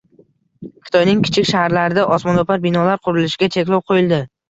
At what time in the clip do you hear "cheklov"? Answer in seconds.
3.61-3.89